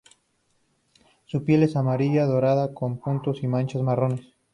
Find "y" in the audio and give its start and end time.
3.43-3.47